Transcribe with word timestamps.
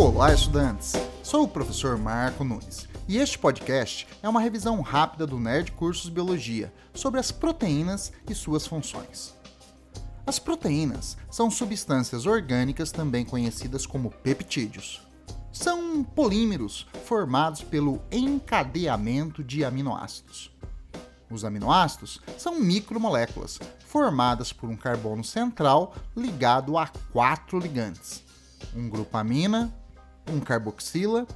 Olá, 0.00 0.32
estudantes! 0.32 0.92
Sou 1.24 1.42
o 1.42 1.48
professor 1.48 1.98
Marco 1.98 2.44
Nunes 2.44 2.86
e 3.08 3.18
este 3.18 3.36
podcast 3.36 4.06
é 4.22 4.28
uma 4.28 4.40
revisão 4.40 4.80
rápida 4.80 5.26
do 5.26 5.40
Nerd 5.40 5.72
Cursos 5.72 6.08
Biologia 6.08 6.72
sobre 6.94 7.18
as 7.18 7.32
proteínas 7.32 8.12
e 8.30 8.32
suas 8.32 8.64
funções. 8.64 9.34
As 10.24 10.38
proteínas 10.38 11.16
são 11.28 11.50
substâncias 11.50 12.26
orgânicas 12.26 12.92
também 12.92 13.24
conhecidas 13.24 13.86
como 13.86 14.12
peptídeos. 14.22 15.02
São 15.50 16.04
polímeros 16.04 16.86
formados 17.04 17.62
pelo 17.62 18.00
encadeamento 18.12 19.42
de 19.42 19.64
aminoácidos. 19.64 20.56
Os 21.28 21.44
aminoácidos 21.44 22.20
são 22.38 22.60
micromoléculas 22.60 23.58
formadas 23.84 24.52
por 24.52 24.70
um 24.70 24.76
carbono 24.76 25.24
central 25.24 25.92
ligado 26.16 26.78
a 26.78 26.86
quatro 27.12 27.58
ligantes: 27.58 28.22
um 28.76 28.88
grupamina, 28.88 29.74
um 30.30 30.40
carboxila, 30.40 31.26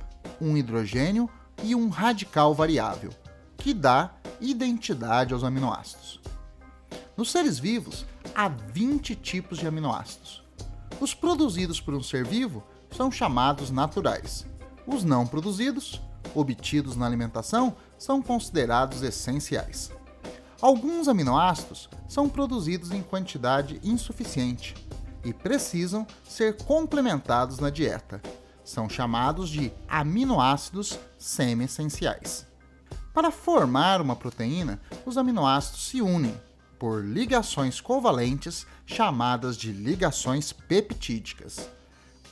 um 0.41 0.56
hidrogênio 0.56 1.28
e 1.62 1.74
um 1.74 1.88
radical 1.88 2.55
variável, 2.55 3.10
que 3.56 3.73
dá 3.73 4.12
identidade 4.41 5.32
aos 5.32 5.45
aminoácidos. 5.45 6.20
Nos 7.16 7.30
seres 7.30 7.59
vivos, 7.59 8.06
há 8.34 8.48
20 8.48 9.15
tipos 9.15 9.59
de 9.59 9.66
aminoácidos. 9.66 10.42
Os 11.01 11.15
produzidos 11.15 11.80
por 11.80 11.95
um 11.95 12.02
ser 12.02 12.27
vivo 12.27 12.62
são 12.91 13.10
chamados 13.10 13.70
naturais. 13.70 14.46
Os 14.87 15.04
não 15.04 15.27
produzidos, 15.27 16.01
obtidos 16.34 16.96
na 16.96 17.06
alimentação, 17.06 17.77
são 17.98 18.23
considerados 18.23 19.02
essenciais. 19.02 19.90
Alguns 20.60 21.09
aminoácidos 21.09 21.88
são 22.09 22.29
produzidos 22.29 22.93
em 22.93 23.02
quantidade 23.02 23.80
insuficiente 23.82 24.74
e 25.24 25.32
precisam 25.32 26.06
ser 26.24 26.56
complementados 26.65 27.59
na 27.59 27.71
dieta. 27.71 28.21
São 28.65 28.88
chamados 28.88 29.49
de 29.51 29.73
aminoácidos 29.88 30.99
semi-essenciais. 31.18 32.46
Para 33.13 33.30
formar 33.30 34.01
uma 34.01 34.16
proteína, 34.16 34.80
os 35.05 35.18
aminoácidos 35.18 35.88
se 35.88 36.01
unem 36.01 36.35
por 36.79 37.05
ligações 37.05 37.80
covalentes 37.80 38.66
chamadas 38.87 39.57
de 39.57 39.71
ligações 39.71 40.52
peptídicas. 40.52 41.68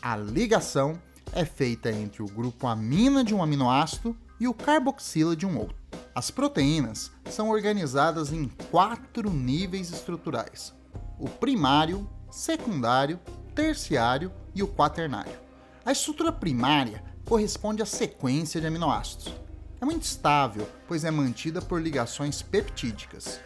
A 0.00 0.16
ligação 0.16 1.00
é 1.32 1.44
feita 1.44 1.90
entre 1.92 2.22
o 2.22 2.26
grupo 2.26 2.66
amina 2.66 3.22
de 3.22 3.34
um 3.34 3.42
aminoácido 3.42 4.16
e 4.40 4.48
o 4.48 4.54
carboxila 4.54 5.36
de 5.36 5.46
um 5.46 5.58
outro. 5.58 5.76
As 6.14 6.30
proteínas 6.30 7.12
são 7.26 7.50
organizadas 7.50 8.32
em 8.32 8.48
quatro 8.70 9.30
níveis 9.30 9.92
estruturais: 9.92 10.74
o 11.18 11.28
primário, 11.28 12.08
secundário, 12.30 13.20
terciário 13.54 14.32
e 14.54 14.62
o 14.62 14.68
quaternário. 14.68 15.49
A 15.82 15.92
estrutura 15.92 16.30
primária 16.30 17.02
corresponde 17.24 17.82
à 17.82 17.86
sequência 17.86 18.60
de 18.60 18.66
aminoácidos. 18.66 19.32
É 19.80 19.84
muito 19.84 20.02
estável, 20.02 20.68
pois 20.86 21.04
é 21.04 21.10
mantida 21.10 21.62
por 21.62 21.80
ligações 21.80 22.42
peptídicas. 22.42 23.40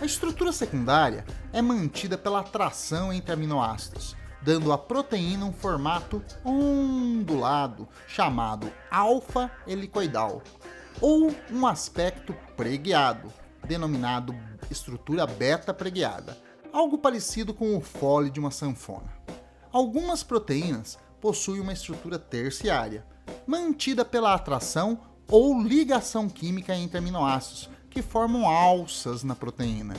A 0.00 0.04
estrutura 0.04 0.52
secundária 0.52 1.24
é 1.52 1.60
mantida 1.60 2.16
pela 2.16 2.38
atração 2.38 3.12
entre 3.12 3.32
aminoácidos, 3.32 4.14
dando 4.40 4.72
à 4.72 4.78
proteína 4.78 5.44
um 5.44 5.52
formato 5.52 6.22
ondulado 6.44 7.88
chamado 8.06 8.72
alfa-helicoidal, 8.88 10.40
ou 11.00 11.34
um 11.50 11.66
aspecto 11.66 12.32
preguiado, 12.56 13.32
denominado 13.66 14.36
estrutura 14.70 15.26
beta-preguiada, 15.26 16.38
algo 16.72 16.96
parecido 16.96 17.52
com 17.52 17.76
o 17.76 17.80
fole 17.80 18.30
de 18.30 18.38
uma 18.38 18.52
sanfona. 18.52 19.12
Algumas 19.72 20.22
proteínas 20.22 20.96
possuem 21.22 21.60
uma 21.60 21.72
estrutura 21.72 22.18
terciária, 22.18 23.06
mantida 23.46 24.04
pela 24.04 24.34
atração 24.34 25.00
ou 25.30 25.62
ligação 25.62 26.28
química 26.28 26.74
entre 26.74 26.98
aminoácidos, 26.98 27.70
que 27.88 28.02
formam 28.02 28.44
alças 28.44 29.22
na 29.22 29.36
proteína. 29.36 29.94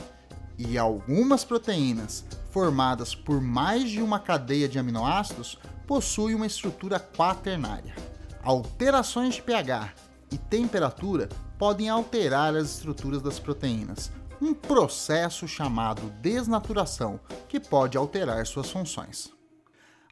E 0.58 0.76
algumas 0.76 1.42
proteínas, 1.42 2.26
formadas 2.50 3.14
por 3.14 3.40
mais 3.40 3.88
de 3.88 4.02
uma 4.02 4.20
cadeia 4.20 4.68
de 4.68 4.78
aminoácidos, 4.78 5.58
possuem 5.86 6.34
uma 6.34 6.46
estrutura 6.46 7.00
quaternária. 7.00 7.96
Alterações 8.42 9.36
de 9.36 9.42
pH 9.42 9.94
e 10.30 10.36
temperatura 10.36 11.30
podem 11.58 11.88
alterar 11.88 12.54
as 12.54 12.76
estruturas 12.76 13.22
das 13.22 13.38
proteínas, 13.38 14.12
um 14.42 14.52
processo 14.52 15.48
chamado 15.48 16.12
desnaturação 16.20 17.18
que 17.48 17.58
pode 17.58 17.96
alterar 17.96 18.46
suas 18.46 18.70
funções. 18.70 19.33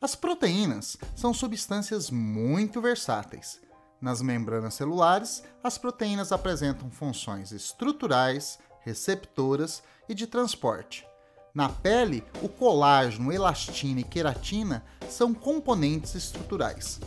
As 0.02 0.16
proteínas 0.16 0.96
são 1.14 1.32
substâncias 1.32 2.10
muito 2.10 2.80
versáteis. 2.80 3.60
Nas 4.00 4.20
membranas 4.20 4.74
celulares, 4.74 5.44
as 5.62 5.78
proteínas 5.78 6.32
apresentam 6.32 6.90
funções 6.90 7.52
estruturais, 7.52 8.58
receptoras 8.80 9.80
e 10.08 10.14
de 10.14 10.26
transporte. 10.26 11.06
Na 11.54 11.68
pele, 11.68 12.24
o 12.42 12.48
colágeno, 12.48 13.32
elastina 13.32 14.00
e 14.00 14.02
queratina 14.02 14.84
são 15.08 15.32
componentes 15.32 16.16
estruturais. 16.16 16.98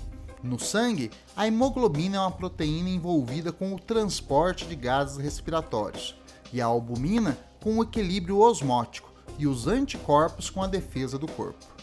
No 0.41 0.57
sangue, 0.57 1.11
a 1.35 1.45
hemoglobina 1.45 2.15
é 2.15 2.19
uma 2.21 2.31
proteína 2.31 2.87
envolvida 2.87 3.51
com 3.51 3.75
o 3.75 3.79
transporte 3.79 4.65
de 4.65 4.75
gases 4.75 5.17
respiratórios, 5.17 6.15
e 6.53 6.61
a 6.61 6.65
albumina 6.65 7.37
com 7.61 7.77
o 7.77 7.83
equilíbrio 7.83 8.39
osmótico, 8.39 9.11
e 9.37 9.45
os 9.45 9.67
anticorpos 9.67 10.49
com 10.49 10.63
a 10.63 10.67
defesa 10.67 11.19
do 11.19 11.27
corpo. 11.27 11.74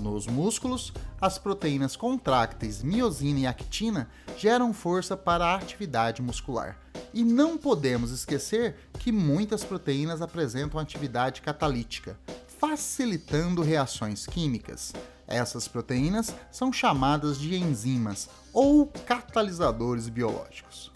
Nos 0.00 0.26
músculos, 0.26 0.92
as 1.20 1.38
proteínas 1.38 1.96
contrácteis 1.96 2.82
miosina 2.82 3.40
e 3.40 3.46
actina 3.46 4.08
geram 4.36 4.72
força 4.72 5.16
para 5.16 5.46
a 5.46 5.56
atividade 5.56 6.22
muscular. 6.22 6.78
E 7.14 7.22
não 7.22 7.58
podemos 7.58 8.10
esquecer 8.10 8.76
que 8.98 9.12
muitas 9.12 9.62
proteínas 9.62 10.22
apresentam 10.22 10.80
atividade 10.80 11.42
catalítica, 11.42 12.18
facilitando 12.58 13.62
reações 13.62 14.26
químicas. 14.26 14.92
Essas 15.26 15.68
proteínas 15.68 16.34
são 16.50 16.72
chamadas 16.72 17.38
de 17.38 17.54
enzimas 17.56 18.28
ou 18.52 18.86
catalisadores 18.86 20.08
biológicos. 20.08 20.90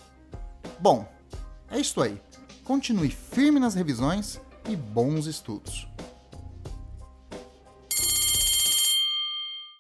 Bom, 0.80 1.10
é 1.70 1.78
isso 1.78 2.00
aí. 2.00 2.20
Continue 2.64 3.10
firme 3.10 3.60
nas 3.60 3.74
revisões 3.74 4.40
e 4.68 4.74
bons 4.74 5.26
estudos. 5.26 5.86